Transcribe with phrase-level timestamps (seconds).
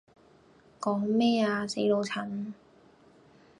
[0.79, 2.53] 講咩呀死老襯?